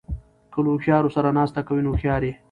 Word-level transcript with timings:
که 0.53 0.59
له 0.63 0.69
هوښیارو 0.73 1.13
سره 1.15 1.29
ناسته 1.37 1.61
کوئ؛ 1.67 1.81
نو 1.83 1.89
هوښیار 1.91 2.21
يې. 2.27 2.33